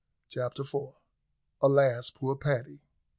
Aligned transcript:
CHAPTER 0.29 0.63
FOUR. 0.63 0.95
ALAS, 1.61 2.09
POOR 2.09 2.35
PADDY! 2.35 2.81